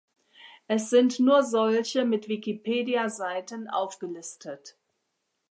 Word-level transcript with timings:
Es 0.65 0.89
sind 0.89 1.19
nur 1.19 1.43
solche 1.43 2.05
mit 2.05 2.27
Wikipedia-Seiten 2.27 3.69
aufgelistet. 3.69 4.75